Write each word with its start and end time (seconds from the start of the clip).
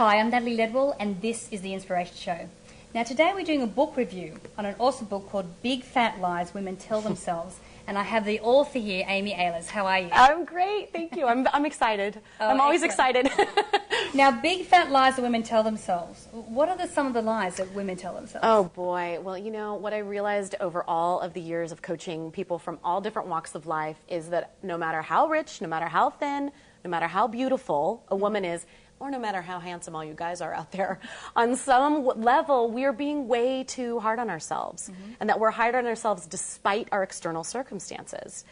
Hi, 0.00 0.18
I'm 0.18 0.30
Natalie 0.30 0.56
Ledwell, 0.56 0.96
and 0.98 1.20
this 1.20 1.50
is 1.50 1.60
The 1.60 1.74
Inspiration 1.74 2.16
Show. 2.16 2.48
Now, 2.94 3.02
today 3.02 3.32
we're 3.34 3.44
doing 3.44 3.60
a 3.60 3.66
book 3.66 3.98
review 3.98 4.40
on 4.56 4.64
an 4.64 4.74
awesome 4.78 5.06
book 5.08 5.28
called 5.28 5.60
Big 5.60 5.84
Fat 5.84 6.18
Lies 6.22 6.54
Women 6.54 6.78
Tell 6.78 7.02
Themselves. 7.02 7.60
and 7.86 7.98
I 7.98 8.02
have 8.04 8.24
the 8.24 8.40
author 8.40 8.78
here, 8.78 9.04
Amy 9.06 9.34
Ahlers. 9.34 9.66
How 9.66 9.84
are 9.84 9.98
you? 9.98 10.08
I'm 10.10 10.46
great, 10.46 10.90
thank 10.90 11.16
you. 11.16 11.26
I'm, 11.26 11.46
I'm 11.52 11.66
excited. 11.66 12.18
Oh, 12.40 12.48
I'm 12.48 12.62
always 12.62 12.82
excellent. 12.82 13.26
excited. 13.26 13.48
now, 14.14 14.30
Big 14.30 14.64
Fat 14.64 14.90
Lies 14.90 15.16
that 15.16 15.22
women 15.22 15.42
tell 15.42 15.62
themselves. 15.62 16.28
What 16.32 16.70
are 16.70 16.78
the, 16.78 16.86
some 16.86 17.06
of 17.06 17.12
the 17.12 17.20
lies 17.20 17.56
that 17.56 17.70
women 17.74 17.98
tell 17.98 18.14
themselves? 18.14 18.46
oh 18.48 18.64
boy. 18.74 19.18
Well, 19.20 19.36
you 19.36 19.50
know, 19.50 19.74
what 19.74 19.92
I 19.92 19.98
realized 19.98 20.54
over 20.60 20.82
all 20.82 21.20
of 21.20 21.34
the 21.34 21.42
years 21.42 21.72
of 21.72 21.82
coaching 21.82 22.30
people 22.30 22.58
from 22.58 22.78
all 22.82 23.02
different 23.02 23.28
walks 23.28 23.54
of 23.54 23.66
life 23.66 23.98
is 24.08 24.30
that 24.30 24.54
no 24.62 24.78
matter 24.78 25.02
how 25.02 25.28
rich, 25.28 25.60
no 25.60 25.68
matter 25.68 25.88
how 25.88 26.08
thin, 26.08 26.52
no 26.86 26.88
matter 26.88 27.06
how 27.06 27.26
beautiful 27.26 28.02
a 28.08 28.16
woman 28.16 28.46
is, 28.46 28.64
or 29.00 29.10
no 29.10 29.18
matter 29.18 29.40
how 29.40 29.58
handsome 29.58 29.96
all 29.96 30.04
you 30.04 30.14
guys 30.14 30.42
are 30.42 30.54
out 30.54 30.70
there, 30.70 31.00
on 31.36 31.56
some 31.56 32.04
level, 32.04 32.70
we 32.70 32.84
are 32.84 32.92
being 32.92 33.26
way 33.26 33.64
too 33.64 33.98
hard 33.98 34.18
on 34.18 34.30
ourselves. 34.30 34.90
Mm-hmm. 34.90 35.12
And 35.20 35.30
that 35.30 35.40
we're 35.40 35.50
hard 35.50 35.74
on 35.74 35.86
ourselves 35.86 36.26
despite 36.26 36.88
our 36.92 37.02
external 37.02 37.42
circumstances. 37.42 38.44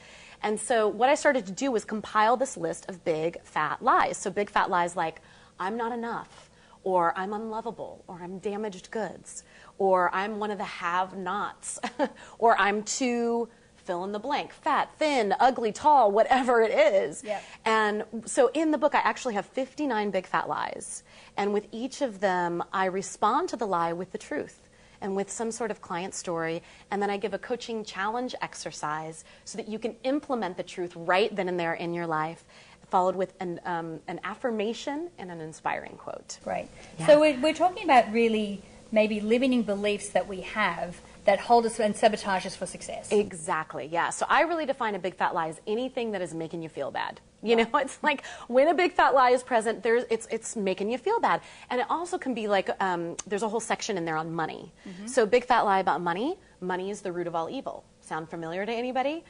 And 0.42 0.58
so, 0.58 0.88
what 0.88 1.08
I 1.08 1.14
started 1.14 1.46
to 1.46 1.52
do 1.52 1.70
was 1.70 1.84
compile 1.84 2.36
this 2.36 2.56
list 2.56 2.88
of 2.88 3.04
big 3.04 3.42
fat 3.42 3.82
lies. 3.82 4.16
So, 4.16 4.30
big 4.30 4.50
fat 4.50 4.70
lies 4.70 4.96
like, 4.96 5.20
I'm 5.58 5.76
not 5.76 5.92
enough, 5.92 6.48
or 6.84 7.12
I'm 7.16 7.32
unlovable, 7.32 8.04
or 8.06 8.20
I'm 8.22 8.38
damaged 8.38 8.90
goods, 8.90 9.42
or 9.78 10.14
I'm 10.14 10.38
one 10.38 10.50
of 10.50 10.58
the 10.58 10.64
have 10.64 11.16
nots, 11.16 11.80
or 12.38 12.58
I'm 12.58 12.84
too 12.84 13.48
fill 13.88 14.04
in 14.04 14.12
the 14.12 14.18
blank 14.18 14.52
fat, 14.52 14.90
thin, 14.98 15.34
ugly, 15.40 15.72
tall, 15.72 16.12
whatever 16.12 16.60
it 16.60 16.70
is. 16.70 17.24
Yep. 17.24 17.42
And 17.64 18.04
so 18.26 18.50
in 18.52 18.70
the 18.70 18.76
book, 18.76 18.94
I 18.94 18.98
actually 18.98 19.32
have 19.32 19.46
59 19.46 20.10
big 20.10 20.26
fat 20.26 20.46
lies. 20.46 21.02
And 21.38 21.54
with 21.54 21.66
each 21.72 22.02
of 22.02 22.20
them, 22.20 22.62
I 22.70 22.84
respond 22.84 23.48
to 23.48 23.56
the 23.56 23.66
lie 23.66 23.94
with 23.94 24.12
the 24.12 24.18
truth 24.18 24.68
and 25.00 25.16
with 25.16 25.30
some 25.30 25.50
sort 25.50 25.70
of 25.70 25.80
client 25.80 26.12
story. 26.14 26.62
And 26.90 27.00
then 27.00 27.08
I 27.08 27.16
give 27.16 27.32
a 27.32 27.38
coaching 27.38 27.82
challenge 27.82 28.34
exercise 28.42 29.24
so 29.46 29.56
that 29.56 29.68
you 29.68 29.78
can 29.78 29.96
implement 30.04 30.58
the 30.58 30.64
truth 30.64 30.92
right 30.94 31.34
then 31.34 31.48
and 31.48 31.58
there 31.58 31.72
in 31.72 31.94
your 31.94 32.06
life, 32.06 32.44
followed 32.90 33.16
with 33.16 33.32
an, 33.40 33.58
um, 33.64 34.00
an 34.06 34.20
affirmation 34.22 35.08
and 35.16 35.30
an 35.30 35.40
inspiring 35.40 35.96
quote. 35.96 36.40
Right. 36.44 36.68
Yeah. 36.98 37.06
So, 37.06 37.20
we're, 37.20 37.40
we're 37.40 37.54
talking 37.54 37.84
about 37.84 38.12
really 38.12 38.60
maybe 38.92 39.20
limiting 39.20 39.62
beliefs 39.62 40.10
that 40.10 40.28
we 40.28 40.42
have 40.42 41.00
that 41.28 41.38
hold 41.38 41.66
us 41.66 41.78
and 41.78 41.94
sabotage 41.94 42.46
us 42.46 42.56
for 42.56 42.64
success. 42.64 43.12
Exactly, 43.12 43.84
yeah. 43.84 44.08
So 44.08 44.24
I 44.30 44.40
really 44.44 44.64
define 44.64 44.94
a 44.94 44.98
big 44.98 45.14
fat 45.14 45.34
lie 45.34 45.48
as 45.48 45.60
anything 45.66 46.12
that 46.12 46.22
is 46.22 46.32
making 46.32 46.62
you 46.62 46.70
feel 46.70 46.90
bad. 46.90 47.20
You 47.42 47.54
know, 47.56 47.66
it's 47.74 47.98
like 48.02 48.24
when 48.46 48.68
a 48.68 48.72
big 48.72 48.94
fat 48.94 49.12
lie 49.12 49.32
is 49.32 49.42
present, 49.42 49.82
there's 49.82 50.04
it's 50.08 50.26
it's 50.30 50.56
making 50.56 50.90
you 50.90 50.96
feel 50.96 51.20
bad, 51.20 51.42
and 51.68 51.82
it 51.82 51.86
also 51.90 52.16
can 52.16 52.32
be 52.32 52.48
like 52.48 52.70
um, 52.80 53.14
there's 53.26 53.42
a 53.42 53.48
whole 53.48 53.60
section 53.60 53.98
in 53.98 54.06
there 54.06 54.16
on 54.16 54.32
money. 54.32 54.72
So 55.04 55.26
big 55.26 55.44
fat 55.44 55.66
lie 55.66 55.80
about 55.80 56.00
money. 56.00 56.38
Money 56.62 56.90
is 56.90 57.02
the 57.02 57.12
root 57.12 57.26
of 57.26 57.34
all 57.34 57.50
evil. 57.50 57.84
Sound 58.00 58.30
familiar 58.30 58.64
to 58.64 58.72
anybody? 58.72 59.22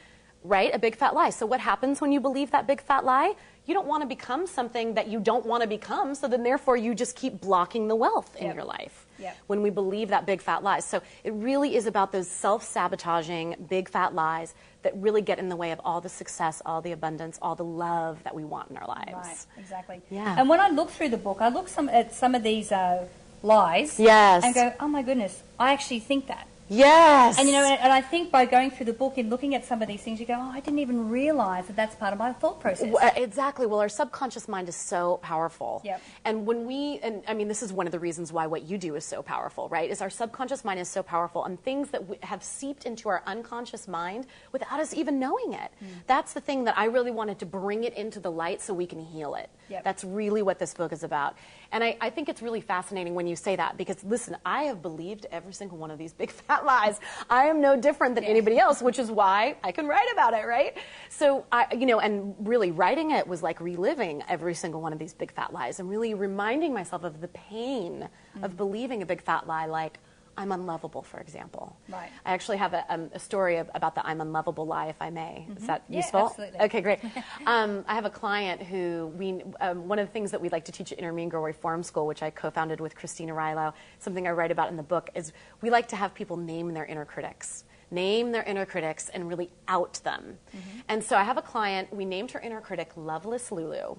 Right, 0.45 0.73
a 0.73 0.79
big 0.79 0.95
fat 0.95 1.13
lie. 1.13 1.31
So 1.31 1.45
what 1.45 1.59
happens 1.59 1.99
when 1.99 2.13
you 2.13 2.21
believe 2.21 2.51
that 2.51 2.65
big 2.65 2.79
fat 2.81 3.03
lie? 3.03 3.33
You 3.69 3.75
don't 3.75 3.85
want 3.85 4.01
to 4.01 4.07
become 4.07 4.47
something 4.47 4.95
that 4.95 5.09
you 5.09 5.19
don't 5.19 5.45
want 5.45 5.61
to 5.61 5.67
become. 5.69 6.15
So 6.15 6.27
then, 6.27 6.41
therefore, 6.41 6.75
you 6.75 6.95
just 6.95 7.15
keep 7.15 7.39
blocking 7.39 7.87
the 7.87 7.95
wealth 7.95 8.35
in 8.35 8.47
Yep. 8.47 8.55
your 8.55 8.63
life 8.63 9.05
Yep. 9.19 9.37
when 9.45 9.61
we 9.61 9.69
believe 9.69 10.09
that 10.09 10.25
big 10.25 10.41
fat 10.41 10.63
lies. 10.63 10.85
So 10.85 11.03
it 11.23 11.33
really 11.33 11.75
is 11.75 11.85
about 11.85 12.11
those 12.11 12.27
self 12.27 12.63
sabotaging 12.63 13.67
big 13.69 13.87
fat 13.87 14.15
lies 14.15 14.55
that 14.81 14.93
really 14.97 15.21
get 15.21 15.37
in 15.37 15.49
the 15.49 15.55
way 15.55 15.69
of 15.71 15.79
all 15.85 16.01
the 16.01 16.09
success, 16.09 16.63
all 16.65 16.81
the 16.81 16.93
abundance, 16.93 17.37
all 17.43 17.53
the 17.53 17.63
love 17.63 18.23
that 18.23 18.33
we 18.33 18.43
want 18.43 18.71
in 18.71 18.77
our 18.77 18.87
lives. 18.87 19.13
Right, 19.13 19.45
exactly. 19.63 20.01
Yeah. 20.09 20.35
And 20.39 20.49
when 20.49 20.59
I 20.59 20.69
look 20.69 20.89
through 20.89 21.09
the 21.09 21.17
book, 21.17 21.37
I 21.39 21.49
look 21.49 21.67
some, 21.67 21.89
at 21.89 22.11
some 22.15 22.33
of 22.33 22.41
these 22.41 22.71
uh, 22.71 23.05
lies 23.43 23.99
Yes. 23.99 24.43
and 24.45 24.55
go, 24.55 24.73
oh 24.79 24.87
my 24.87 25.03
goodness, 25.03 25.43
I 25.59 25.73
actually 25.73 25.99
think 25.99 26.25
that. 26.25 26.47
Yes. 26.69 27.39
And 27.39 27.47
you 27.47 27.53
know, 27.53 27.63
and, 27.65 27.79
and 27.81 27.91
I 27.91 28.01
think 28.01 28.31
by 28.31 28.45
going 28.45 28.69
through 28.71 28.85
the 28.85 28.93
book 28.93 29.17
and 29.17 29.29
looking 29.29 29.55
at 29.55 29.65
some 29.65 29.81
of 29.81 29.87
these 29.87 30.01
things, 30.01 30.19
you 30.19 30.25
go, 30.25 30.35
oh, 30.35 30.51
I 30.53 30.59
didn't 30.59 30.79
even 30.79 31.09
realize 31.09 31.67
that 31.67 31.75
that's 31.75 31.95
part 31.95 32.13
of 32.13 32.19
my 32.19 32.31
thought 32.33 32.59
process. 32.59 32.87
W- 32.89 32.97
uh, 32.97 33.11
Exactly. 33.15 33.65
Well, 33.65 33.79
our 33.79 33.89
subconscious 33.89 34.47
mind 34.47 34.69
is 34.69 34.75
so 34.75 35.19
powerful. 35.23 35.81
Yep. 35.83 36.01
And 36.25 36.45
when 36.45 36.65
we, 36.65 36.99
and 37.01 37.23
I 37.27 37.33
mean, 37.33 37.47
this 37.47 37.63
is 37.63 37.73
one 37.73 37.85
of 37.87 37.91
the 37.91 37.99
reasons 37.99 38.31
why 38.31 38.47
what 38.47 38.63
you 38.63 38.77
do 38.77 38.95
is 38.95 39.03
so 39.03 39.21
powerful, 39.21 39.67
right? 39.69 39.89
Is 39.89 40.01
our 40.01 40.09
subconscious 40.09 40.63
mind 40.63 40.79
is 40.79 40.87
so 40.89 41.01
powerful, 41.03 41.43
and 41.45 41.61
things 41.61 41.89
that 41.89 42.03
have 42.21 42.43
seeped 42.43 42.85
into 42.85 43.09
our 43.09 43.23
unconscious 43.25 43.87
mind 43.87 44.27
without 44.51 44.79
us 44.79 44.93
even 44.93 45.19
knowing 45.19 45.53
it. 45.53 45.71
Hmm. 45.79 45.85
That's 46.07 46.33
the 46.33 46.41
thing 46.41 46.65
that 46.65 46.77
I 46.77 46.85
really 46.85 47.11
wanted 47.11 47.39
to 47.39 47.45
bring 47.45 47.83
it 47.83 47.93
into 47.95 48.19
the 48.19 48.31
light 48.31 48.61
so 48.61 48.73
we 48.73 48.85
can 48.85 48.99
heal 48.99 49.35
it. 49.35 49.49
Yep. 49.69 49.83
That's 49.83 50.03
really 50.03 50.41
what 50.41 50.59
this 50.59 50.73
book 50.73 50.93
is 50.93 51.03
about. 51.03 51.35
And 51.71 51.83
I, 51.83 51.97
I 52.01 52.09
think 52.09 52.29
it's 52.29 52.41
really 52.41 52.61
fascinating 52.61 53.13
when 53.15 53.27
you 53.27 53.35
say 53.35 53.55
that 53.55 53.77
because 53.77 54.03
listen, 54.03 54.37
I 54.45 54.63
have 54.63 54.81
believed 54.81 55.25
every 55.31 55.53
single 55.53 55.77
one 55.77 55.91
of 55.91 55.97
these 55.97 56.13
big 56.13 56.31
fat 56.59 56.65
lies. 56.65 56.99
I 57.29 57.45
am 57.45 57.61
no 57.61 57.79
different 57.79 58.15
than 58.15 58.23
anybody 58.23 58.57
else, 58.57 58.81
which 58.81 58.99
is 58.99 59.11
why 59.11 59.55
I 59.63 59.71
can 59.71 59.87
write 59.87 60.11
about 60.11 60.33
it, 60.33 60.45
right? 60.45 60.77
So 61.09 61.45
I, 61.51 61.67
you 61.75 61.85
know, 61.85 61.99
and 61.99 62.35
really 62.39 62.71
writing 62.71 63.11
it 63.11 63.27
was 63.27 63.41
like 63.43 63.59
reliving 63.61 64.23
every 64.27 64.53
single 64.53 64.81
one 64.81 64.93
of 64.93 64.99
these 64.99 65.13
big 65.13 65.31
fat 65.33 65.53
lies 65.53 65.79
and 65.79 65.89
really 65.89 66.13
reminding 66.13 66.73
myself 66.73 67.03
of 67.03 67.21
the 67.21 67.27
pain 67.29 68.07
Mm. 68.37 68.43
of 68.43 68.55
believing 68.55 69.01
a 69.01 69.05
big 69.07 69.23
fat 69.23 69.47
lie 69.47 69.65
like 69.65 69.97
I'm 70.39 70.53
unlovable, 70.53 71.01
for 71.01 71.19
example. 71.19 71.75
Right. 71.89 72.09
I 72.25 72.33
actually 72.33 72.57
have 72.57 72.73
a, 72.73 72.85
um, 72.91 73.09
a 73.13 73.19
story 73.19 73.57
of, 73.57 73.69
about 73.75 73.93
the 73.93 74.05
I'm 74.07 74.21
unlovable 74.21 74.65
lie, 74.65 74.87
if 74.87 75.01
I 75.01 75.09
may. 75.09 75.45
Is 75.57 75.67
that 75.67 75.83
Mm-hmm. 75.83 75.93
Yeah, 75.93 75.99
useful? 75.99 76.27
absolutely. 76.27 76.59
Okay, 76.61 76.81
great. 76.81 76.99
um, 77.45 77.83
I 77.87 77.95
have 77.95 78.05
a 78.05 78.09
client 78.09 78.63
who 78.63 79.11
we 79.17 79.43
um, 79.59 79.87
one 79.87 79.99
of 79.99 80.07
the 80.07 80.13
things 80.13 80.31
that 80.31 80.39
we 80.41 80.47
like 80.49 80.63
to 80.65 80.71
teach 80.71 80.91
at 80.93 80.99
Inner 80.99 81.11
Mean 81.11 81.27
Girl 81.29 81.43
Reform 81.43 81.83
School, 81.83 82.07
which 82.07 82.23
I 82.23 82.29
co-founded 82.29 82.79
with 82.79 82.95
Christine 82.95 83.29
Arylo, 83.29 83.73
something 83.99 84.27
I 84.27 84.31
write 84.31 84.51
about 84.51 84.69
in 84.69 84.77
the 84.77 84.83
book, 84.83 85.09
is 85.13 85.33
we 85.61 85.69
like 85.69 85.87
to 85.89 85.95
have 85.97 86.13
people 86.13 86.37
name 86.37 86.73
their 86.73 86.85
inner 86.85 87.05
critics. 87.05 87.65
Name 87.91 88.31
their 88.31 88.43
inner 88.43 88.65
critics 88.65 89.09
and 89.09 89.27
really 89.27 89.49
out 89.67 89.95
them. 90.03 90.37
Mm-hmm. 90.55 90.79
And 90.89 91.03
so 91.03 91.17
I 91.17 91.23
have 91.23 91.37
a 91.37 91.41
client, 91.41 91.91
we 91.93 92.05
named 92.05 92.31
her 92.31 92.39
inner 92.39 92.61
critic 92.61 92.91
Loveless 92.95 93.51
Lulu. 93.51 93.95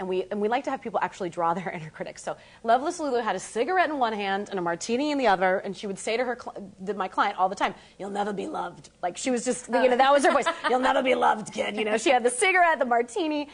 And 0.00 0.08
we, 0.08 0.24
and 0.30 0.40
we 0.40 0.48
like 0.48 0.64
to 0.64 0.70
have 0.70 0.80
people 0.80 0.98
actually 1.02 1.28
draw 1.28 1.52
their 1.52 1.70
inner 1.74 1.90
critics. 1.90 2.22
So 2.22 2.36
Loveless 2.64 2.98
Lulu 2.98 3.20
had 3.20 3.36
a 3.36 3.38
cigarette 3.38 3.90
in 3.90 3.98
one 3.98 4.14
hand 4.14 4.48
and 4.48 4.58
a 4.58 4.62
martini 4.62 5.10
in 5.10 5.18
the 5.18 5.26
other, 5.26 5.58
and 5.58 5.76
she 5.76 5.86
would 5.86 5.98
say 5.98 6.16
to 6.16 6.24
her, 6.24 6.38
to 6.86 6.94
my 6.94 7.06
client 7.06 7.38
all 7.38 7.50
the 7.50 7.54
time, 7.54 7.74
"You'll 7.98 8.10
never 8.10 8.32
be 8.32 8.46
loved." 8.46 8.88
Like 9.02 9.18
she 9.18 9.30
was 9.30 9.44
just, 9.44 9.68
you 9.68 9.88
know, 9.88 9.96
that 9.96 10.10
was 10.10 10.24
her 10.24 10.32
voice. 10.32 10.46
You'll 10.70 10.80
never 10.80 11.02
be 11.02 11.14
loved, 11.14 11.52
kid. 11.52 11.76
You 11.76 11.84
know, 11.84 11.98
she 11.98 12.10
had 12.10 12.24
the 12.24 12.30
cigarette, 12.30 12.78
the 12.78 12.86
martini, 12.86 13.48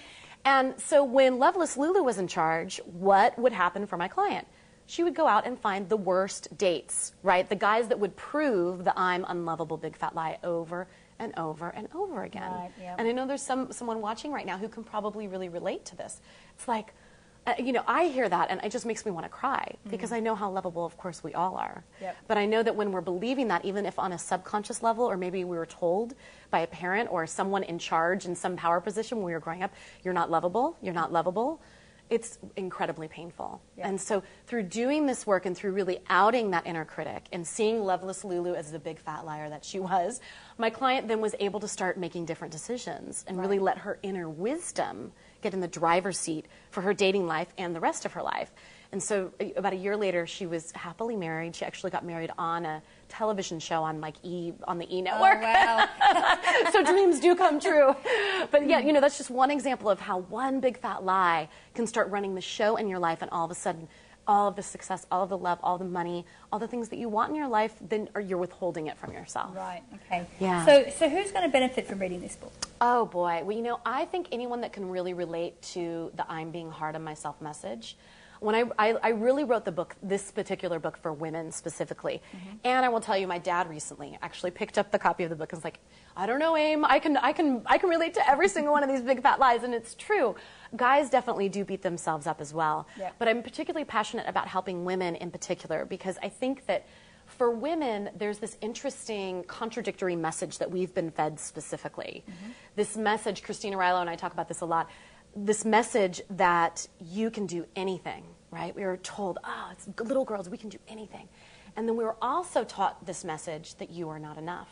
and 0.44 0.80
so 0.80 1.02
when 1.02 1.40
Loveless 1.40 1.76
Lulu 1.76 2.04
was 2.04 2.18
in 2.18 2.28
charge, 2.28 2.80
what 2.84 3.36
would 3.36 3.52
happen 3.52 3.84
for 3.84 3.96
my 3.96 4.06
client? 4.06 4.46
She 4.86 5.02
would 5.02 5.16
go 5.16 5.26
out 5.26 5.44
and 5.44 5.58
find 5.58 5.88
the 5.88 5.96
worst 5.96 6.56
dates, 6.56 7.12
right? 7.24 7.48
The 7.48 7.56
guys 7.56 7.88
that 7.88 7.98
would 7.98 8.14
prove 8.14 8.84
the 8.84 8.96
I'm 8.96 9.24
unlovable 9.26 9.76
big 9.76 9.96
fat 9.96 10.14
lie 10.14 10.38
over 10.44 10.86
and 11.18 11.32
over 11.38 11.68
and 11.68 11.88
over 11.94 12.22
again. 12.22 12.50
Right, 12.50 12.70
yep. 12.80 12.96
And 12.98 13.08
I 13.08 13.12
know 13.12 13.26
there's 13.26 13.42
some 13.42 13.72
someone 13.72 14.00
watching 14.00 14.32
right 14.32 14.46
now 14.46 14.58
who 14.58 14.68
can 14.68 14.84
probably 14.84 15.28
really 15.28 15.48
relate 15.48 15.84
to 15.86 15.96
this. 15.96 16.20
It's 16.54 16.68
like, 16.68 16.92
uh, 17.46 17.54
you 17.58 17.72
know, 17.72 17.84
I 17.86 18.06
hear 18.06 18.28
that 18.28 18.50
and 18.50 18.60
it 18.64 18.72
just 18.72 18.86
makes 18.86 19.06
me 19.06 19.12
want 19.12 19.24
to 19.24 19.30
cry 19.30 19.74
because 19.88 20.10
I 20.10 20.20
know 20.20 20.34
how 20.34 20.50
lovable, 20.50 20.84
of 20.84 20.96
course, 20.96 21.22
we 21.22 21.32
all 21.34 21.56
are. 21.56 21.84
Mm-hmm. 21.96 22.04
Yep. 22.04 22.16
But 22.26 22.38
I 22.38 22.46
know 22.46 22.62
that 22.62 22.74
when 22.74 22.90
we're 22.90 23.00
believing 23.00 23.48
that, 23.48 23.64
even 23.64 23.86
if 23.86 23.98
on 23.98 24.12
a 24.12 24.18
subconscious 24.18 24.82
level, 24.82 25.04
or 25.04 25.16
maybe 25.16 25.44
we 25.44 25.56
were 25.56 25.66
told 25.66 26.14
by 26.50 26.60
a 26.60 26.66
parent 26.66 27.08
or 27.12 27.26
someone 27.26 27.62
in 27.62 27.78
charge 27.78 28.24
in 28.24 28.34
some 28.34 28.56
power 28.56 28.80
position 28.80 29.18
when 29.18 29.26
we 29.26 29.32
were 29.32 29.40
growing 29.40 29.62
up, 29.62 29.72
you're 30.02 30.14
not 30.14 30.30
lovable, 30.30 30.76
you're 30.82 30.94
not 30.94 31.12
lovable. 31.12 31.60
It's 32.08 32.38
incredibly 32.56 33.08
painful. 33.08 33.60
Yeah. 33.76 33.88
And 33.88 34.00
so, 34.00 34.22
through 34.46 34.64
doing 34.64 35.06
this 35.06 35.26
work 35.26 35.44
and 35.44 35.56
through 35.56 35.72
really 35.72 35.98
outing 36.08 36.52
that 36.52 36.66
inner 36.66 36.84
critic 36.84 37.26
and 37.32 37.46
seeing 37.46 37.84
Loveless 37.84 38.24
Lulu 38.24 38.54
as 38.54 38.70
the 38.70 38.78
big 38.78 38.98
fat 38.98 39.24
liar 39.26 39.48
that 39.48 39.64
she 39.64 39.80
was, 39.80 40.20
my 40.56 40.70
client 40.70 41.08
then 41.08 41.20
was 41.20 41.34
able 41.40 41.60
to 41.60 41.68
start 41.68 41.98
making 41.98 42.24
different 42.24 42.52
decisions 42.52 43.24
and 43.26 43.40
really 43.40 43.58
let 43.58 43.78
her 43.78 43.98
inner 44.02 44.28
wisdom 44.28 45.12
get 45.42 45.52
in 45.52 45.60
the 45.60 45.68
driver's 45.68 46.18
seat 46.18 46.46
for 46.70 46.80
her 46.82 46.94
dating 46.94 47.26
life 47.26 47.52
and 47.58 47.74
the 47.74 47.80
rest 47.80 48.04
of 48.04 48.12
her 48.12 48.22
life. 48.22 48.52
And 48.92 49.02
so 49.02 49.32
uh, 49.40 49.46
about 49.56 49.72
a 49.72 49.76
year 49.76 49.96
later, 49.96 50.26
she 50.26 50.46
was 50.46 50.72
happily 50.72 51.16
married. 51.16 51.54
She 51.54 51.64
actually 51.64 51.90
got 51.90 52.04
married 52.04 52.30
on 52.38 52.64
a 52.64 52.82
television 53.08 53.58
show 53.58 53.82
on 53.82 54.00
like 54.00 54.16
E 54.22 54.52
on 54.66 54.78
the 54.78 54.86
E 54.86 55.00
oh, 55.00 55.02
network. 55.02 55.42
wow. 55.42 55.88
so 56.72 56.82
dreams 56.84 57.20
do 57.20 57.34
come 57.34 57.60
true. 57.60 57.94
But 58.50 58.68
yeah, 58.68 58.80
you 58.80 58.92
know, 58.92 59.00
that's 59.00 59.18
just 59.18 59.30
one 59.30 59.50
example 59.50 59.90
of 59.90 60.00
how 60.00 60.18
one 60.18 60.60
big 60.60 60.78
fat 60.78 61.04
lie 61.04 61.48
can 61.74 61.86
start 61.86 62.10
running 62.10 62.34
the 62.34 62.40
show 62.40 62.76
in 62.76 62.88
your 62.88 62.98
life, 62.98 63.22
and 63.22 63.30
all 63.30 63.44
of 63.44 63.50
a 63.50 63.54
sudden, 63.54 63.88
all 64.26 64.48
of 64.48 64.56
the 64.56 64.62
success, 64.62 65.06
all 65.10 65.22
of 65.22 65.28
the 65.28 65.38
love, 65.38 65.58
all 65.62 65.78
the 65.78 65.84
money, 65.84 66.26
all 66.52 66.58
the 66.58 66.66
things 66.66 66.88
that 66.88 66.98
you 66.98 67.08
want 67.08 67.30
in 67.30 67.36
your 67.36 67.48
life, 67.48 67.74
then 67.80 68.08
or 68.14 68.20
you're 68.20 68.38
withholding 68.38 68.88
it 68.88 68.98
from 68.98 69.12
yourself. 69.12 69.54
Right. 69.56 69.82
Okay. 69.94 70.26
Yeah. 70.40 70.64
So, 70.64 70.90
so 70.96 71.08
who's 71.08 71.30
going 71.30 71.44
to 71.44 71.48
benefit 71.50 71.86
from 71.86 71.98
reading 71.98 72.20
this 72.20 72.36
book? 72.36 72.52
Oh 72.80 73.06
boy. 73.06 73.42
Well, 73.44 73.56
you 73.56 73.62
know, 73.62 73.80
I 73.86 74.04
think 74.06 74.28
anyone 74.32 74.60
that 74.62 74.72
can 74.72 74.88
really 74.88 75.14
relate 75.14 75.60
to 75.74 76.10
the 76.16 76.30
I'm 76.30 76.50
being 76.50 76.70
hard 76.70 76.94
on 76.96 77.04
myself 77.04 77.40
message. 77.40 77.96
When 78.46 78.54
I, 78.54 78.62
I, 78.78 78.92
I 79.02 79.08
really 79.08 79.42
wrote 79.42 79.64
the 79.64 79.72
book, 79.72 79.96
this 80.04 80.30
particular 80.30 80.78
book 80.78 80.96
for 80.96 81.12
women 81.12 81.50
specifically. 81.50 82.22
Mm-hmm. 82.30 82.56
And 82.62 82.86
I 82.86 82.88
will 82.88 83.00
tell 83.00 83.18
you, 83.18 83.26
my 83.26 83.38
dad 83.38 83.68
recently 83.68 84.16
actually 84.22 84.52
picked 84.52 84.78
up 84.78 84.92
the 84.92 85.00
copy 85.00 85.24
of 85.24 85.30
the 85.30 85.34
book 85.34 85.52
and 85.52 85.58
was 85.58 85.64
like, 85.64 85.80
I 86.16 86.26
don't 86.26 86.38
know, 86.38 86.56
Aim, 86.56 86.84
I 86.84 87.00
can, 87.00 87.16
I, 87.16 87.32
can, 87.32 87.62
I 87.66 87.76
can 87.76 87.88
relate 87.90 88.14
to 88.14 88.30
every 88.30 88.46
single 88.46 88.72
one 88.72 88.84
of 88.84 88.88
these 88.88 89.00
big 89.00 89.20
fat 89.20 89.40
lies. 89.40 89.64
And 89.64 89.74
it's 89.74 89.96
true. 89.96 90.36
Guys 90.76 91.10
definitely 91.10 91.48
do 91.48 91.64
beat 91.64 91.82
themselves 91.82 92.28
up 92.28 92.40
as 92.40 92.54
well. 92.54 92.86
Yeah. 92.96 93.10
But 93.18 93.26
I'm 93.26 93.42
particularly 93.42 93.84
passionate 93.84 94.28
about 94.28 94.46
helping 94.46 94.84
women 94.84 95.16
in 95.16 95.32
particular 95.32 95.84
because 95.84 96.16
I 96.22 96.28
think 96.28 96.66
that 96.66 96.86
for 97.26 97.50
women, 97.50 98.10
there's 98.16 98.38
this 98.38 98.56
interesting 98.60 99.42
contradictory 99.48 100.14
message 100.14 100.58
that 100.58 100.70
we've 100.70 100.94
been 100.94 101.10
fed 101.10 101.40
specifically. 101.40 102.22
Mm-hmm. 102.24 102.50
This 102.76 102.96
message, 102.96 103.42
Christine 103.42 103.72
Arylo 103.72 104.00
and 104.02 104.08
I 104.08 104.14
talk 104.14 104.32
about 104.32 104.46
this 104.46 104.60
a 104.60 104.66
lot. 104.66 104.88
This 105.34 105.64
message 105.64 106.22
that 106.30 106.86
you 107.00 107.30
can 107.30 107.46
do 107.46 107.66
anything, 107.74 108.22
right? 108.56 108.74
We 108.74 108.84
were 108.84 108.96
told, 108.96 109.38
oh, 109.44 109.68
it's 109.70 109.86
little 110.00 110.24
girls, 110.24 110.48
we 110.48 110.56
can 110.56 110.70
do 110.70 110.78
anything. 110.88 111.28
And 111.76 111.86
then 111.86 111.94
we 111.94 112.04
were 112.04 112.16
also 112.22 112.64
taught 112.64 113.04
this 113.04 113.22
message 113.22 113.74
that 113.74 113.90
you 113.90 114.08
are 114.08 114.18
not 114.18 114.38
enough, 114.38 114.68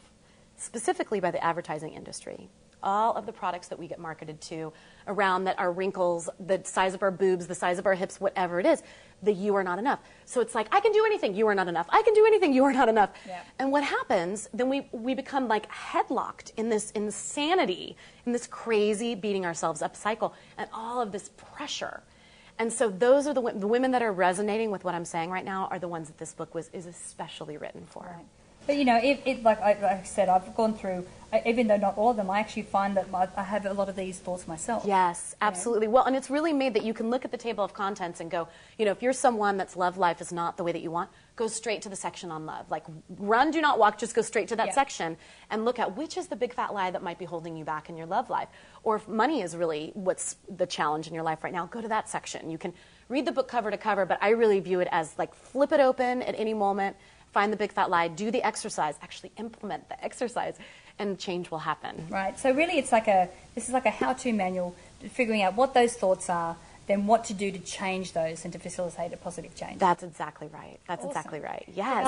specifically 0.56 1.20
by 1.20 1.30
the 1.30 1.44
advertising 1.44 1.92
industry. 1.92 2.48
All 2.82 3.14
of 3.14 3.26
the 3.26 3.32
products 3.32 3.68
that 3.68 3.78
we 3.78 3.86
get 3.86 3.98
marketed 3.98 4.40
to 4.42 4.72
around 5.06 5.44
that 5.44 5.58
are 5.58 5.70
wrinkles, 5.70 6.30
the 6.46 6.62
size 6.64 6.94
of 6.94 7.02
our 7.02 7.10
boobs, 7.10 7.46
the 7.46 7.54
size 7.54 7.78
of 7.78 7.84
our 7.84 7.94
hips, 7.94 8.20
whatever 8.20 8.58
it 8.58 8.64
is, 8.64 8.82
the 9.22 9.32
you 9.32 9.54
are 9.54 9.64
not 9.64 9.78
enough. 9.78 10.00
So 10.24 10.40
it's 10.40 10.54
like, 10.54 10.66
I 10.70 10.80
can 10.80 10.92
do 10.92 11.04
anything, 11.04 11.34
you 11.34 11.46
are 11.48 11.54
not 11.54 11.68
enough. 11.68 11.86
I 11.90 12.02
can 12.02 12.14
do 12.14 12.24
anything, 12.26 12.54
you 12.54 12.64
are 12.64 12.72
not 12.72 12.88
enough. 12.88 13.10
Yeah. 13.26 13.42
And 13.58 13.70
what 13.70 13.84
happens, 13.84 14.48
then 14.54 14.70
we, 14.70 14.88
we 14.92 15.14
become 15.14 15.46
like 15.46 15.70
headlocked 15.70 16.52
in 16.56 16.70
this 16.70 16.90
insanity, 16.92 17.98
in 18.24 18.32
this 18.32 18.46
crazy 18.46 19.14
beating 19.14 19.44
ourselves 19.44 19.82
up 19.82 19.94
cycle, 19.94 20.32
and 20.56 20.70
all 20.72 21.02
of 21.02 21.12
this 21.12 21.30
pressure. 21.36 22.02
And 22.58 22.72
so 22.72 22.88
those 22.88 23.26
are 23.26 23.34
the, 23.34 23.42
the 23.56 23.66
women 23.66 23.90
that 23.92 24.02
are 24.02 24.12
resonating 24.12 24.70
with 24.70 24.84
what 24.84 24.94
I'm 24.94 25.04
saying 25.04 25.30
right 25.30 25.44
now 25.44 25.68
are 25.70 25.78
the 25.78 25.88
ones 25.88 26.08
that 26.08 26.18
this 26.18 26.32
book 26.32 26.54
was 26.54 26.70
is 26.72 26.86
especially 26.86 27.56
written 27.56 27.84
for. 27.86 28.02
Right. 28.16 28.26
But 28.66 28.76
you 28.76 28.84
know, 28.84 28.94
like, 29.42 29.60
I, 29.60 29.72
like 29.80 29.82
I 29.82 30.02
said, 30.04 30.28
I've 30.28 30.54
gone 30.54 30.74
through, 30.74 31.06
I- 31.32 31.42
even 31.44 31.66
though 31.66 31.76
not 31.76 31.98
all 31.98 32.10
of 32.10 32.16
them, 32.16 32.30
I 32.30 32.40
actually 32.40 32.62
find 32.62 32.96
that 32.96 33.10
my, 33.10 33.28
I 33.36 33.42
have 33.42 33.66
a 33.66 33.72
lot 33.74 33.88
of 33.90 33.96
these 33.96 34.18
thoughts 34.18 34.48
myself. 34.48 34.84
Yes, 34.86 35.34
absolutely. 35.42 35.86
Well, 35.88 36.04
and 36.04 36.16
it's 36.16 36.30
really 36.30 36.52
made 36.54 36.72
that 36.74 36.82
you 36.84 36.94
can 36.94 37.10
look 37.10 37.24
at 37.26 37.30
the 37.30 37.36
table 37.36 37.62
of 37.62 37.74
contents 37.74 38.20
and 38.20 38.30
go, 38.30 38.48
you 38.78 38.86
know, 38.86 38.92
if 38.92 39.02
you're 39.02 39.12
someone 39.12 39.58
that's 39.58 39.76
love 39.76 39.98
life 39.98 40.20
is 40.22 40.32
not 40.32 40.56
the 40.56 40.64
way 40.64 40.72
that 40.72 40.80
you 40.80 40.90
want, 40.90 41.10
go 41.36 41.46
straight 41.46 41.82
to 41.82 41.88
the 41.90 41.96
section 41.96 42.30
on 42.30 42.46
love. 42.46 42.70
Like 42.70 42.84
run, 43.18 43.50
do 43.50 43.60
not 43.60 43.78
walk, 43.78 43.98
just 43.98 44.14
go 44.14 44.22
straight 44.22 44.48
to 44.48 44.56
that 44.56 44.68
Yeah. 44.68 44.72
section 44.74 45.16
and 45.50 45.64
look 45.66 45.78
at 45.78 45.96
which 45.96 46.16
is 46.16 46.28
the 46.28 46.36
big 46.36 46.54
fat 46.54 46.72
lie 46.72 46.90
that 46.90 47.02
might 47.02 47.18
be 47.18 47.24
holding 47.26 47.56
you 47.56 47.64
back 47.64 47.90
in 47.90 47.96
your 47.98 48.06
love 48.06 48.30
life. 48.30 48.48
Or 48.82 48.96
if 48.96 49.06
money 49.08 49.42
is 49.42 49.54
really 49.56 49.90
what's 49.94 50.36
the 50.48 50.66
challenge 50.66 51.06
in 51.08 51.12
your 51.14 51.24
life 51.24 51.44
right 51.44 51.52
now, 51.52 51.66
go 51.66 51.82
to 51.82 51.88
that 51.88 52.08
section. 52.08 52.50
You 52.50 52.56
can 52.58 52.72
read 53.10 53.26
the 53.26 53.32
book 53.32 53.48
cover 53.48 53.70
to 53.70 53.76
cover, 53.76 54.06
but 54.06 54.18
I 54.22 54.30
really 54.30 54.60
view 54.60 54.80
it 54.80 54.88
as 54.90 55.18
like 55.18 55.34
flip 55.34 55.72
it 55.72 55.80
open 55.80 56.22
at 56.22 56.34
any 56.38 56.54
moment, 56.54 56.96
find 57.34 57.52
the 57.52 57.56
big 57.56 57.72
fat 57.72 57.90
lie, 57.90 58.08
do 58.08 58.30
the 58.30 58.42
exercise, 58.46 58.94
actually 59.02 59.32
implement 59.36 59.88
the 59.90 60.02
exercise, 60.02 60.54
and 60.98 61.18
change 61.18 61.50
will 61.50 61.58
happen. 61.58 62.06
Right. 62.08 62.38
So 62.38 62.52
really, 62.52 62.78
it's 62.78 62.92
like 62.92 63.08
a 63.08 63.28
this 63.54 63.66
is 63.68 63.74
like 63.74 63.84
a 63.86 63.90
how-to 63.90 64.32
manual, 64.32 64.74
figuring 65.10 65.42
out 65.42 65.54
what 65.56 65.74
those 65.74 65.94
thoughts 65.94 66.30
are, 66.30 66.56
then 66.86 67.06
what 67.06 67.24
to 67.24 67.34
do 67.34 67.50
to 67.50 67.58
change 67.58 68.12
those 68.12 68.44
and 68.44 68.52
to 68.52 68.58
facilitate 68.58 69.12
a 69.12 69.16
positive 69.16 69.54
change. 69.56 69.78
That's 69.80 70.02
exactly 70.04 70.48
right. 70.52 70.78
That's 70.86 71.00
Awesome. 71.00 71.10
exactly 71.10 71.40
right. 71.40 71.64
Yes. 71.74 72.04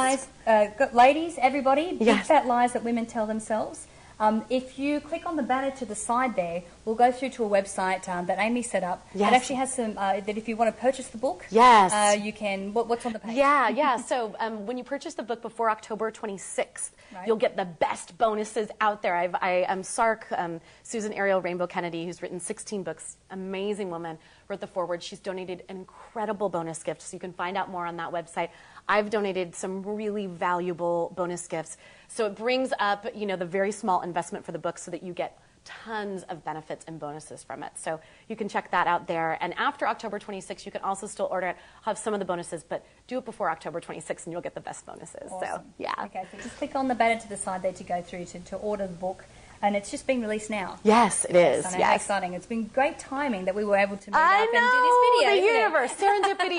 Guys, 0.47 0.71
uh, 0.81 0.87
ladies, 0.93 1.37
everybody, 1.41 1.93
big 1.99 2.07
Yes. 2.07 2.29
fat 2.29 2.47
lies 2.47 2.73
that 2.75 2.85
women 2.85 3.07
tell 3.07 3.27
themselves. 3.27 3.87
Um, 4.21 4.45
if 4.49 4.79
you 4.79 5.01
click 5.01 5.27
on 5.27 5.37
the 5.37 5.43
banner 5.43 5.73
to 5.77 5.85
the 5.85 5.95
side 5.95 6.37
there, 6.37 6.63
we'll 6.87 6.95
go 6.95 7.11
through 7.13 7.29
to 7.29 7.45
a 7.45 7.49
website 7.49 8.09
um, 8.09 8.27
that 8.27 8.39
Amy 8.39 8.63
set 8.63 8.83
up. 8.85 9.07
Yes. 9.15 9.33
It 9.33 9.35
actually 9.35 9.57
has 9.57 9.75
some, 9.75 9.99
uh, 9.99 10.21
that 10.21 10.39
if 10.39 10.49
you 10.49 10.57
want 10.57 10.75
to 10.75 10.81
purchase 10.81 11.09
the 11.09 11.19
book, 11.19 11.45
Yes. 11.51 11.93
uh, 11.93 12.17
you 12.19 12.33
can, 12.33 12.73
what, 12.73 12.87
what's 12.89 13.05
on 13.05 13.13
the 13.13 13.19
page? 13.19 13.37
Yeah, 13.37 13.69
yeah. 13.69 13.97
So 14.07 14.35
um, 14.39 14.67
when 14.67 14.79
you 14.79 14.85
purchase 14.85 15.15
the 15.15 15.25
book 15.25 15.43
before 15.43 15.69
October 15.69 16.11
26th, 16.13 16.91
Right. 17.15 17.27
you'll 17.27 17.37
get 17.37 17.57
the 17.57 17.65
best 17.65 18.19
bonuses 18.19 18.69
out 18.81 19.01
there. 19.03 19.15
I've, 19.15 19.35
I 19.37 19.65
am 19.69 19.83
Sark, 19.83 20.27
um, 20.37 20.61
Susan 20.83 21.13
Ariel 21.13 21.41
Rainbow 21.41 21.67
Kennedy, 21.67 22.05
who's 22.05 22.21
written 22.23 22.41
16 22.41 22.83
books, 22.83 23.17
amazing 23.31 23.91
woman, 23.91 24.19
wrote 24.49 24.61
the 24.61 24.67
foreword. 24.67 25.03
She's 25.03 25.19
donated 25.21 25.63
an 25.69 25.77
incredible 25.77 26.49
bonus 26.49 26.83
gift, 26.83 27.03
so 27.03 27.15
you 27.17 27.21
can 27.21 27.33
find 27.33 27.57
out 27.57 27.71
more 27.71 27.87
on 27.87 27.97
that 27.99 28.11
website. 28.13 28.49
I've 28.89 29.11
donated 29.11 29.55
some 29.55 29.83
really 29.85 30.27
valuable 30.27 31.13
bonus 31.17 31.47
gifts. 31.47 31.77
So 32.09 32.27
it 32.27 32.37
brings 32.37 32.73
up, 32.79 33.07
you 33.15 33.27
know, 33.27 33.37
the 33.37 33.47
very 33.47 33.73
small 33.73 34.03
investment 34.03 34.45
for 34.45 34.53
the 34.53 34.59
book 34.59 34.79
so 34.79 34.91
that 34.93 35.03
you 35.03 35.13
get 35.13 35.39
tons 35.67 36.23
of 36.25 36.45
benefits 36.45 36.85
and 36.89 36.99
bonuses 36.99 37.43
from 37.45 37.63
it. 37.63 37.73
So 37.77 38.01
you 38.29 38.37
can 38.37 38.49
check 38.49 38.71
that 38.71 38.87
out 38.87 39.07
there. 39.07 39.37
And 39.43 39.53
after 39.59 39.87
October 39.87 40.19
26th, 40.19 40.65
you 40.65 40.73
can 40.73 40.81
also 40.83 41.07
still 41.07 41.29
order 41.31 41.49
it. 41.49 41.57
I'll 41.85 41.93
have 41.95 41.99
some 41.99 42.15
of 42.15 42.21
the 42.21 42.25
bonuses, 42.27 42.65
but 42.65 42.87
do 43.07 43.19
it 43.19 43.25
before 43.25 43.51
October 43.51 43.81
26th 43.81 44.25
and 44.25 44.33
you'll 44.33 44.41
get 44.43 44.55
the 44.55 44.61
best 44.61 44.87
bonuses. 44.87 45.31
So, 45.41 45.61
yeah. 45.79 45.93
Okay, 46.05 46.25
so 46.33 46.39
just 46.39 46.57
click 46.57 46.75
on 46.75 46.89
the 46.89 46.95
banner 46.95 47.21
to 47.21 47.29
the 47.29 47.37
side 47.37 47.63
there 47.63 47.73
to 47.73 47.85
go 47.85 48.01
through 48.01 48.25
to, 48.27 48.39
to 48.41 48.57
order 48.57 48.87
the 48.87 48.95
book. 48.95 49.25
And 49.63 49.75
it's 49.75 49.91
just 49.91 50.07
being 50.07 50.21
released 50.21 50.51
now. 50.51 50.79
Yes, 50.85 51.25
it 51.25 51.35
is. 51.35 51.65
Know, 51.65 51.71
how 51.71 51.79
yes. 51.79 52.03
exciting. 52.03 52.35
It's 52.35 52.45
been 52.45 52.65
great 52.67 52.99
timing 52.99 53.47
that 53.47 53.55
we 53.55 53.65
were 53.65 53.79
able 53.79 53.97
to 53.97 54.11
meet 54.11 54.17
I 54.17 54.43
up 54.43 54.49
know 54.53 54.61
and 54.61 54.71
do 54.71 54.83
this 54.85 55.33
video. 55.33 55.41
the 55.41 55.59
universe, 55.59 55.93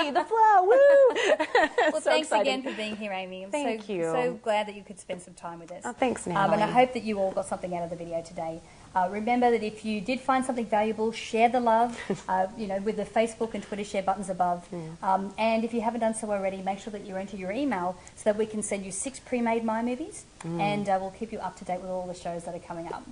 serendipity, 0.01 0.13
the 0.15 0.23
flow. 0.23 0.63
Woo! 0.63 1.91
Well, 1.91 2.01
So 2.01 2.09
thanks 2.09 2.27
exciting. 2.29 2.53
again 2.53 2.63
for 2.63 2.75
being 2.75 2.95
here, 2.95 3.11
Amy. 3.13 3.43
I'm 3.43 3.51
Thank 3.51 3.83
so, 3.83 3.93
you. 3.93 4.01
so 4.01 4.39
glad 4.41 4.67
that 4.67 4.75
you 4.75 4.81
could 4.83 4.99
spend 4.99 5.21
some 5.21 5.35
time 5.35 5.59
with 5.59 5.71
us. 5.71 5.83
Oh, 5.85 5.93
thanks, 5.93 6.25
Um, 6.25 6.33
and 6.53 6.63
I 6.63 6.71
hope 6.71 6.93
that 6.93 7.03
you 7.03 7.19
all 7.19 7.31
got 7.31 7.45
something 7.45 7.75
out 7.75 7.83
of 7.83 7.91
the 7.91 7.95
video 7.95 8.23
today. 8.23 8.61
Uh, 8.95 9.07
remember 9.11 9.51
that 9.51 9.63
if 9.63 9.85
you 9.85 10.01
did 10.01 10.19
find 10.19 10.43
something 10.43 10.65
valuable, 10.65 11.11
share 11.11 11.49
the 11.49 11.59
love, 11.59 11.99
uh, 12.29 12.47
you 12.57 12.67
know, 12.67 12.79
with 12.79 12.97
the 12.97 13.05
Facebook 13.05 13.53
and 13.53 13.63
Twitter 13.63 13.83
share 13.83 14.01
buttons 14.03 14.29
above. 14.29 14.67
Um, 15.03 15.33
and 15.37 15.63
if 15.63 15.73
you 15.73 15.81
haven't 15.81 16.01
done 16.01 16.15
so 16.15 16.31
already, 16.31 16.61
make 16.61 16.79
sure 16.79 16.91
that 16.91 17.05
you 17.05 17.15
enter 17.15 17.37
your 17.37 17.51
email 17.51 17.95
so 18.15 18.23
that 18.25 18.37
we 18.37 18.45
can 18.45 18.63
send 18.63 18.85
you 18.85 18.91
six 18.91 19.19
pre-made 19.19 19.63
Mind 19.63 19.87
Movies, 19.87 20.25
and 20.43 20.87
uh, 20.89 20.97
we'll 20.99 21.11
keep 21.11 21.31
you 21.31 21.39
up 21.39 21.57
to 21.57 21.65
date 21.65 21.81
with 21.81 21.89
all 21.89 22.07
the 22.07 22.13
shows 22.13 22.45
that 22.45 22.55
are 22.55 22.59
coming 22.59 22.87
up. 22.87 23.07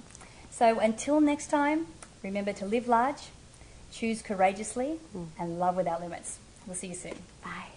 So 0.49 0.79
until 0.79 1.19
next 1.19 1.47
time, 1.47 1.87
remember 2.23 2.53
to 2.53 2.65
live 2.65 2.87
large, 2.87 3.23
choose 3.91 4.21
courageously, 4.21 4.99
and 5.39 5.59
love 5.59 5.75
without 5.75 6.01
limits. 6.01 6.39
We'll 6.65 6.75
see 6.75 6.87
you 6.87 6.95
soon. 6.95 7.15
Bye. 7.43 7.67